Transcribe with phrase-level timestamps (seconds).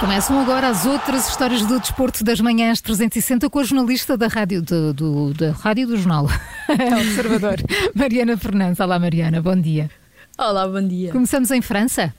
[0.00, 4.62] Começam agora as outras histórias do desporto das manhãs 360 com a jornalista da rádio
[4.62, 6.26] do, do da rádio do jornal
[6.68, 7.56] Observador,
[7.94, 8.80] Mariana Fernandes.
[8.80, 9.90] Olá Mariana, bom dia.
[10.38, 11.12] Olá, bom dia.
[11.12, 12.14] Começamos em França.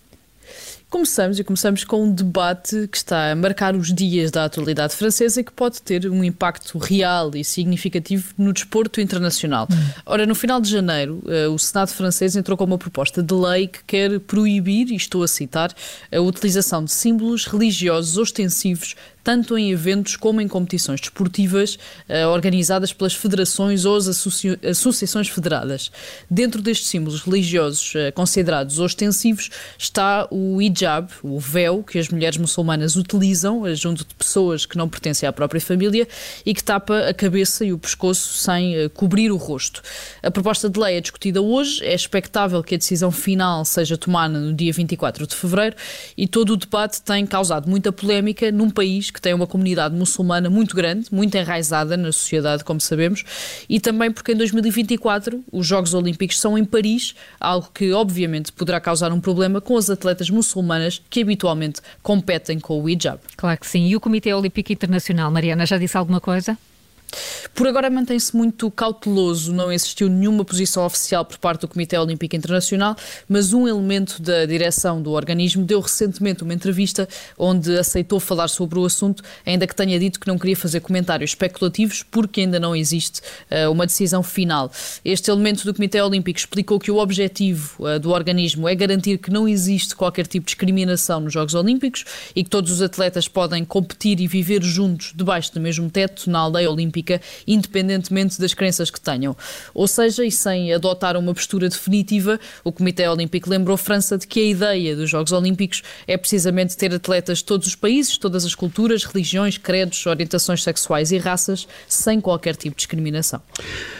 [0.96, 5.41] Começamos e começamos com um debate que está a marcar os dias da atualidade francesa
[5.41, 9.68] e que pode ter um impacto real e significativo no desporto internacional.
[9.70, 9.76] Hum.
[10.05, 13.67] Ora, no final de janeiro, eh, o Senado francês entrou com uma proposta de lei
[13.67, 15.73] que quer proibir, e estou a citar,
[16.09, 22.93] a utilização de símbolos religiosos ostensivos tanto em eventos como em competições desportivas uh, organizadas
[22.93, 25.91] pelas federações ou as associa associações federadas.
[26.29, 29.49] Dentro destes símbolos religiosos uh, considerados ostensivos
[29.80, 34.77] está o hijab, o véu que as mulheres muçulmanas utilizam uh, junto de pessoas que
[34.77, 36.07] não pertencem à própria família
[36.45, 39.81] e que tapa a cabeça e o pescoço sem cobrir o rosto.
[40.21, 44.39] A proposta de lei é discutida hoje, é expectável que a decisão final seja tomada
[44.39, 45.75] no dia 24 de fevereiro
[46.16, 50.49] e todo o debate tem causado muita polémica num país que tem uma comunidade muçulmana
[50.49, 53.23] muito grande, muito enraizada na sociedade, como sabemos,
[53.69, 58.81] e também porque em 2024 os Jogos Olímpicos são em Paris, algo que obviamente poderá
[58.81, 63.19] causar um problema com as atletas muçulmanas que habitualmente competem com o hijab.
[63.38, 63.88] Claro que sim.
[63.88, 66.57] E o Comitê Olímpico Internacional, Mariana, já disse alguma coisa?
[67.53, 72.35] Por agora mantém-se muito cauteloso, não existiu nenhuma posição oficial por parte do Comitê Olímpico
[72.35, 72.95] Internacional,
[73.27, 77.07] mas um elemento da direção do organismo deu recentemente uma entrevista
[77.38, 81.31] onde aceitou falar sobre o assunto, ainda que tenha dito que não queria fazer comentários
[81.31, 84.72] especulativos porque ainda não existe uh, uma decisão final.
[85.03, 89.31] Este elemento do Comitê Olímpico explicou que o objetivo uh, do organismo é garantir que
[89.31, 92.03] não existe qualquer tipo de discriminação nos Jogos Olímpicos
[92.35, 96.39] e que todos os atletas podem competir e viver juntos debaixo do mesmo teto na
[96.39, 99.38] aldeia olímpica olímpica, independentemente das crenças que tenham.
[99.73, 104.39] Ou seja, e sem adotar uma postura definitiva, o Comitê Olímpico lembrou França de que
[104.39, 108.56] a ideia dos Jogos Olímpicos é precisamente ter atletas de todos os países, todas as
[108.56, 113.41] culturas, religiões, credos, orientações sexuais e raças, sem qualquer tipo de discriminação.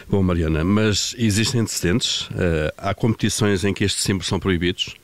[0.10, 2.22] Bom, Mariana, mas existem antecedentes?
[2.22, 4.96] Uh, há competições em que estes símbolos são proibidos?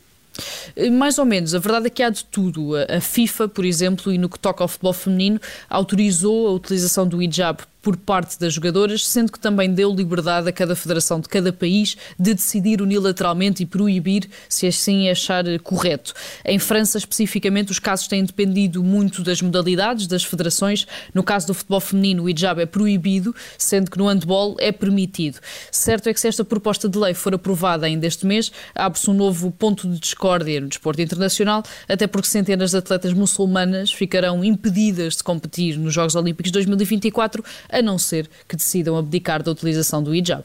[0.75, 2.74] Eh, mais ou menos, a verdade é que há de tudo.
[2.75, 5.40] A FIFA, por exemplo, e no que toca ao futebol feminino,
[5.70, 10.52] autorizou a utilização do hijab por parte das jogadoras, sendo que também deu liberdade a
[10.52, 16.14] cada federação de cada país de decidir unilateralmente e proibir se assim achar correto.
[16.46, 20.86] Em França, especificamente, os casos têm dependido muito das modalidades das federações.
[21.14, 25.40] No caso do futebol feminino, o hijab é proibido, sendo que no handball é permitido.
[25.72, 29.13] Certo é que se esta proposta de lei for aprovada ainda este mês, abre-se um
[29.13, 35.16] novo ponto de discórdia no desporto internacional, até porque centenas de atletas muçulmanas ficarão impedidas
[35.16, 40.14] de competir nos Jogos Olímpicos 2024 a não ser que decidam abdicar da utilização do
[40.14, 40.44] hijab.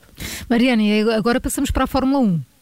[0.48, 0.82] Mariana,
[1.16, 2.55] agora passamos para a Fórmula 1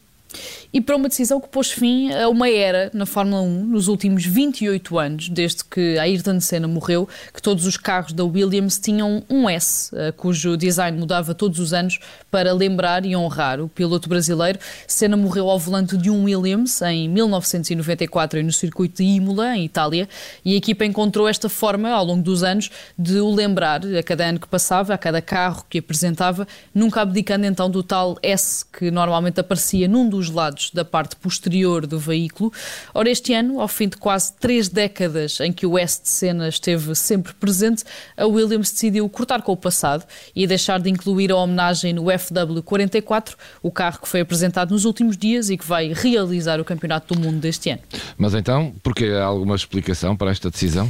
[0.73, 4.25] e para uma decisão que pôs fim a uma era na Fórmula 1 nos últimos
[4.25, 9.49] 28 anos, desde que Ayrton Senna morreu, que todos os carros da Williams tinham um
[9.49, 14.59] S, eh, cujo design mudava todos os anos para lembrar e honrar o piloto brasileiro.
[14.87, 20.09] Senna morreu ao volante de um Williams em 1994 no circuito de Imola, em Itália,
[20.43, 24.25] e a equipa encontrou esta forma ao longo dos anos de o lembrar a cada
[24.25, 28.91] ano que passava, a cada carro que apresentava, nunca abdicando então do tal S que
[28.91, 32.51] normalmente aparecia num dos lados da parte posterior do veículo.
[32.93, 36.47] Ora, este ano, ao fim de quase três décadas em que o S de Senna
[36.47, 37.83] esteve sempre presente,
[38.17, 40.05] a Williams decidiu cortar com o passado
[40.35, 45.17] e deixar de incluir a homenagem no FW44, o carro que foi apresentado nos últimos
[45.17, 47.81] dias e que vai realizar o Campeonato do Mundo deste ano.
[48.17, 50.89] Mas então, porque há alguma explicação para esta decisão?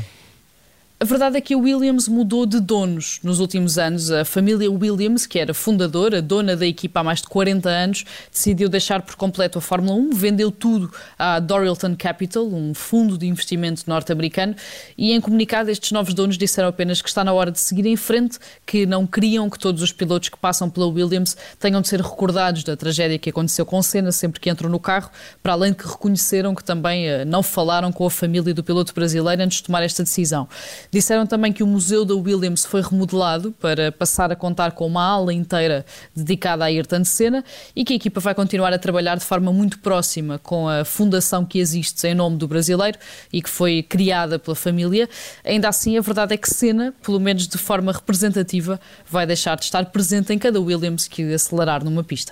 [0.97, 4.09] A verdade é que a Williams mudou de donos nos últimos anos.
[4.09, 8.69] A família Williams, que era fundadora, dona da equipa há mais de 40 anos, decidiu
[8.69, 10.89] deixar por completo a Fórmula 1, vendeu tudo
[11.19, 14.55] à Dorilton Capital, um fundo de investimento norte-americano,
[14.97, 17.97] e em comunicado estes novos donos disseram apenas que está na hora de seguir em
[17.97, 21.99] frente, que não queriam que todos os pilotos que passam pela Williams tenham de ser
[21.99, 25.11] recordados da tragédia que aconteceu com Senna sempre que entram no carro,
[25.43, 28.93] para além de que reconheceram que também eh, não falaram com a família do piloto
[28.93, 30.47] brasileiro antes de tomar esta decisão.
[30.95, 35.03] Disseram também que o Museu da Williams foi remodelado para passar a contar com uma
[35.03, 37.43] ala inteira dedicada a Ayrton Senna
[37.75, 41.43] e que a equipa vai continuar a trabalhar de forma muito próxima com a fundação
[41.43, 42.97] que existe em nome do brasileiro
[43.33, 45.09] e que foi criada pela família.
[45.43, 49.65] Ainda assim, a verdade é que Senna, pelo menos de forma representativa, vai deixar de
[49.65, 52.31] estar presente em cada Williams que acelerar numa pista.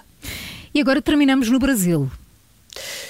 [0.74, 2.10] E agora terminamos no Brasil.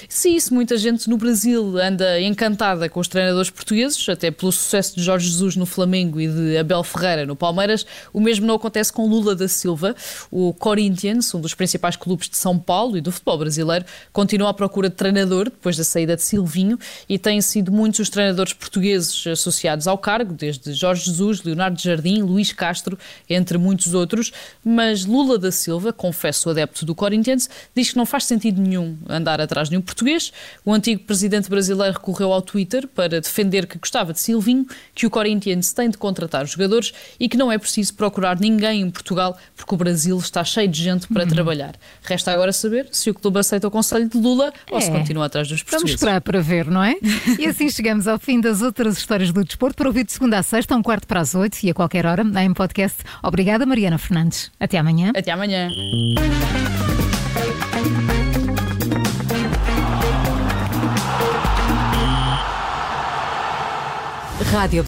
[0.08, 4.96] Se isso, muita gente no Brasil anda encantada com os treinadores portugueses, até pelo sucesso
[4.96, 8.92] de Jorge Jesus no Flamengo e de Abel Ferreira no Palmeiras, o mesmo não acontece
[8.92, 9.94] com Lula da Silva.
[10.30, 14.54] O Corinthians, um dos principais clubes de São Paulo e do futebol brasileiro, continua à
[14.54, 16.78] procura de treinador depois da saída de Silvinho
[17.08, 22.22] e têm sido muitos os treinadores portugueses associados ao cargo, desde Jorge Jesus, Leonardo Jardim,
[22.22, 22.98] Luís Castro,
[23.28, 24.32] entre muitos outros.
[24.64, 29.40] Mas Lula da Silva, confesso adepto do Corinthians, diz que não faz sentido nenhum andar
[29.40, 29.93] atrás de um português.
[30.64, 35.10] O antigo presidente brasileiro recorreu ao Twitter para defender que gostava de Silvinho, que o
[35.10, 39.36] Corinthians tem de contratar os jogadores e que não é preciso procurar ninguém em Portugal
[39.56, 41.30] porque o Brasil está cheio de gente para uhum.
[41.30, 41.74] trabalhar.
[42.02, 44.74] Resta agora saber se o clube aceita o conselho de Lula é.
[44.74, 44.90] ou se é.
[44.90, 45.82] continua atrás dos portugueses.
[45.82, 46.96] Vamos esperar para ver, não é?
[47.38, 50.42] e assim chegamos ao fim das outras histórias do desporto para ouvir de segunda a
[50.42, 52.98] sexta, um quarto para as oito e a qualquer hora em podcast.
[53.22, 54.50] Obrigada, Mariana Fernandes.
[54.58, 55.12] Até amanhã.
[55.14, 55.68] Até amanhã.
[64.54, 64.82] Rádio